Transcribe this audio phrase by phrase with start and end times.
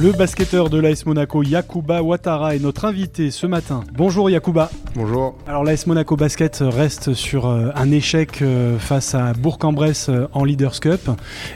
[0.00, 3.84] Le basketteur de l'AS Monaco, Yakuba Ouattara, est notre invité ce matin.
[3.92, 4.70] Bonjour Yakuba.
[4.94, 5.36] Bonjour.
[5.46, 10.44] Alors l'AS Monaco Basket reste sur euh, un échec euh, face à Bourg-en-Bresse euh, en
[10.44, 11.10] Leaders Cup.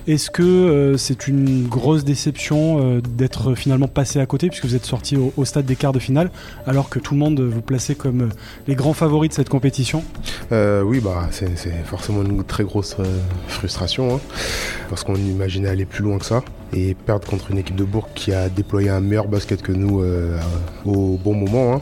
[0.06, 5.16] Est-ce que c'est une grosse déception d'être finalement passé à côté puisque vous êtes sorti
[5.16, 6.30] au, stade des quarts de finale
[6.66, 8.28] alors que tout le monde vous plaçait comme
[8.68, 10.04] les grands favoris de cette compétition?
[10.50, 11.48] Oui, bah, c'est
[11.86, 12.96] forcément une très grosse
[13.48, 14.20] frustration hein,
[14.90, 16.42] parce qu'on imaginait aller plus loin que ça
[16.74, 20.02] et perdre contre une équipe de Bourg qui a déployé un meilleur basket que nous
[20.02, 20.38] euh,
[20.84, 21.80] au bon moment, hein,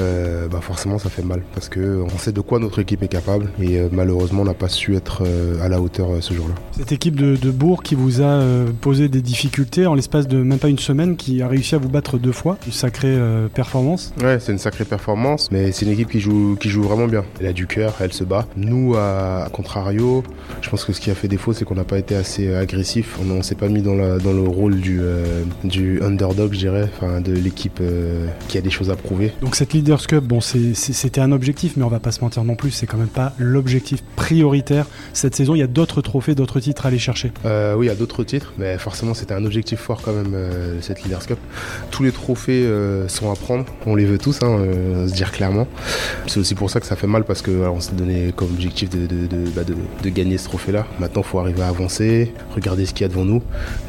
[0.00, 3.50] euh, bah forcément ça fait mal parce qu'on sait de quoi notre équipe est capable
[3.60, 5.24] et euh, malheureusement on n'a pas su être
[5.60, 6.54] à la hauteur ce jour-là.
[6.72, 8.42] Cette équipe de, Bourg qui vous a
[8.80, 11.90] posé des difficultés en l'espace de même pas une semaine, qui a réussi à vous
[11.90, 13.18] battre deux fois, une sacrée
[13.54, 14.14] performance.
[14.22, 17.24] Ouais, c'est une sacrée performance, mais c'est une équipe qui joue, qui joue vraiment bien.
[17.40, 18.46] Elle a du cœur, elle se bat.
[18.56, 20.22] Nous, à, contrario,
[20.62, 23.18] je pense que ce qui a fait défaut, c'est qu'on n'a pas été assez agressif.
[23.20, 25.00] On ne s'est pas mis dans, la, dans le rôle du,
[25.64, 29.32] du underdog, je dirais, enfin, de l'équipe euh, qui a des choses à prouver.
[29.40, 32.54] Donc cette Leaders Cup, bon, c'était un objectif, mais on va pas se mentir non
[32.54, 35.54] plus, c'est quand même pas l'objectif prioritaire cette saison.
[35.54, 37.32] Il y a d'autres trophées, d'autres titres à aller chercher.
[37.44, 40.34] Euh, oui, il y a d'autres titres, mais forcément c'était un objectif fort quand même
[40.34, 41.38] euh, cette Leaders Cup.
[41.90, 42.68] Tous les trophées
[43.08, 44.58] sont à prendre, on les veut tous, hein,
[45.06, 45.66] se dire clairement.
[46.26, 48.90] C'est aussi pour ça que ça fait mal parce que on s'est donné comme objectif
[48.90, 50.86] de, de, de, bah, de gagner ce trophée-là.
[50.98, 53.42] Maintenant, il faut arriver à avancer, regarder ce qu'il y a devant nous,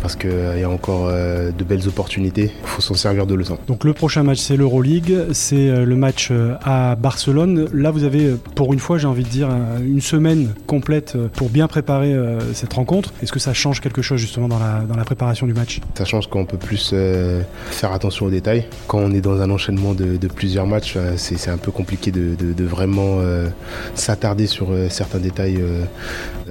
[0.04, 2.52] parce qu'il il y a encore de belles opportunités.
[2.64, 3.58] Il faut s'en servir de leçon.
[3.68, 5.28] Donc le prochain match, c'est l'Euroleague.
[5.32, 7.68] C'est euh, le match euh, à Barcelone.
[7.74, 9.50] Là, vous avez, euh, pour une fois, j'ai envie de dire,
[9.82, 12.16] une semaine complète pour bien préparer
[12.54, 13.14] cette rencontre.
[13.22, 15.80] Est-ce que ça change quelque chose justement dans la, dans la préparation du match?
[15.96, 16.94] Ça change qu'on peut plus
[17.72, 18.66] faire attention aux détails.
[18.88, 22.64] Quand on est dans un enchaînement de, plusieurs matchs, c'est un peu compliqué de, de,
[22.64, 23.20] vraiment
[23.96, 25.64] s'attarder sur certains détails.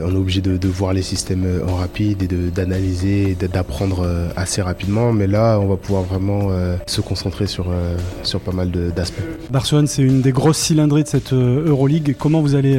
[0.01, 5.13] on est obligé de, voir les systèmes en rapide et d'analyser, d'apprendre assez rapidement.
[5.13, 9.23] Mais là, on va pouvoir vraiment euh, se concentrer sur, euh, sur pas mal d'aspects.
[9.51, 12.17] Barcelone, c'est une des grosses cylindrées de cette euh, Euroleague.
[12.19, 12.79] Comment vous allez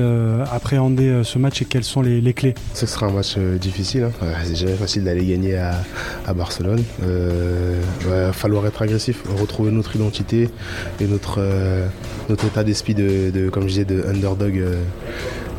[0.51, 2.55] appréhender ce match et quelles sont les, clés?
[2.73, 4.03] Ce sera un match difficile.
[4.03, 4.25] Hein.
[4.43, 5.73] c'est jamais facile d'aller gagner à,
[6.25, 6.83] à Barcelone.
[7.01, 10.49] il va falloir être agressif, retrouver notre identité
[10.99, 11.41] et notre,
[12.29, 14.63] notre état d'esprit de, de, comme je disais, de underdog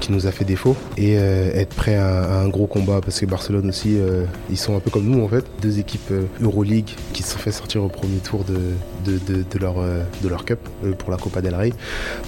[0.05, 3.25] qui nous a fait défaut et euh, être prêt à, un gros combat parce que
[3.25, 6.91] Barcelone aussi, euh, ils sont un peu comme nous en fait, deux équipes euh, Euroleague
[7.15, 8.75] qui se sont fait sortir au premier tour de,
[9.07, 10.59] de, leur, de leur cup
[10.99, 11.73] pour la Copa del Rey.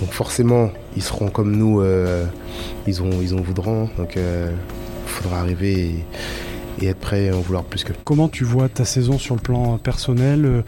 [0.00, 1.82] Donc forcément, ils seront comme nous,
[2.86, 4.52] ils, ont, ils ont voudront, donc il
[5.06, 6.04] faudra arriver et,
[6.80, 7.92] et être prêt à en vouloir plus que.
[8.04, 10.62] Comment tu vois ta saison sur le plan personnel euh,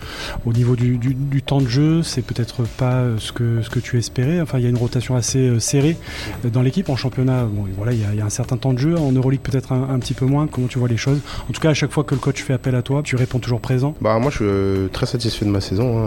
[0.47, 0.99] Au niveau du,
[1.43, 4.41] temps de jeu, c'est peut-être pas euh, ce que, ce que tu espérais.
[4.41, 5.97] Enfin, il y a une rotation assez euh, serrée
[6.45, 6.89] dans l'équipe.
[6.89, 8.97] En championnat, bon, voilà, il y, a, un certain temps de jeu.
[8.97, 10.47] En Euroleague, peut-être un, petit peu moins.
[10.47, 11.21] Comment tu vois les choses?
[11.49, 13.39] En tout cas, à chaque fois que le coach fait appel à toi, tu réponds
[13.39, 13.95] toujours présent?
[14.01, 14.37] Bah, moi, je
[14.85, 16.07] suis très satisfait de ma saison,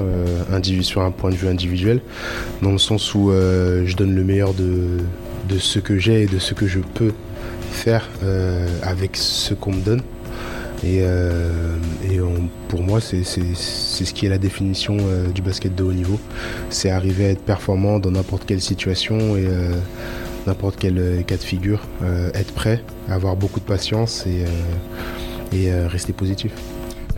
[0.52, 2.02] hein, sur un point de vue individuel,
[2.62, 4.98] dans le sens où je donne le meilleur de,
[5.50, 7.14] de ce que j'ai et de ce que je peux
[7.72, 10.02] faire euh, avec ce qu'on me donne.
[10.84, 11.78] Et, euh,
[12.70, 16.20] pour moi, c'est ce qui est la définition euh, du basket de haut niveau.
[16.70, 19.48] C'est arriver à être performant dans n'importe quelle situation et
[20.48, 21.82] n'importe quel cas de figure.
[22.34, 24.46] être prêt, avoir beaucoup de patience et,
[25.56, 26.54] et rester positif.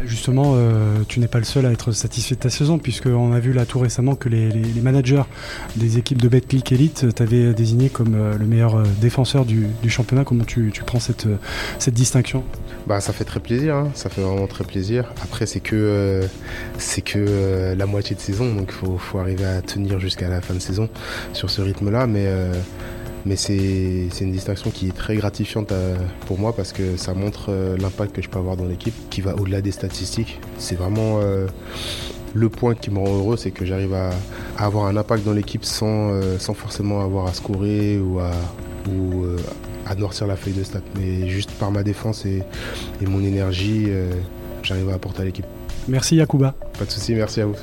[0.06, 3.40] Justement, euh, tu n'es pas le seul à être satisfait de ta saison, puisqu'on a
[3.40, 5.24] vu là tout récemment que les, managers
[5.76, 10.24] des équipes de Betclic Elite t'avaient désigné comme euh, le meilleur euh, défenseur du, championnat.
[10.24, 11.28] Comment tu, prends cette,
[11.88, 12.44] distinction?
[12.88, 13.92] Bah, Ça fait très plaisir, hein.
[13.94, 15.14] ça fait vraiment très plaisir.
[15.24, 16.22] Après, c'est que,
[16.78, 20.54] c'est que la moitié de saison, donc il faut, arriver à tenir jusqu'à la fin
[20.54, 20.90] de saison
[21.34, 22.08] sur ce rythme-là.
[22.08, 22.28] Mais
[23.26, 25.96] mais c'est une distinction qui est très gratifiante euh,
[26.28, 29.22] pour moi parce que ça montre euh, l'impact que je peux avoir dans l'équipe qui
[29.22, 30.40] va au-delà des statistiques.
[30.58, 31.48] C'est vraiment euh,
[32.34, 34.10] le point qui me rend heureux, c'est que j'arrive à,
[34.58, 38.32] avoir un impact dans l'équipe sans, sans forcément avoir à scorer ou à,
[38.90, 39.26] ou,
[39.86, 40.80] à noircir la feuille de stats.
[41.00, 42.42] Mais juste par ma défense et,
[43.02, 43.88] et mon énergie,
[44.64, 45.46] j'arrive à apporter à l'équipe.
[45.88, 46.56] Merci Yakuba.
[46.80, 47.56] Pas de souci, merci à vous.